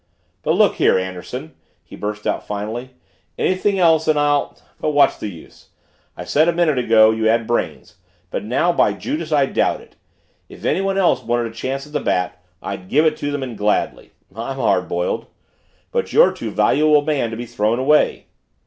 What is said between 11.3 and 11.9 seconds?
a chance